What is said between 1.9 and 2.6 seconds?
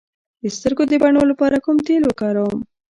وکاروم؟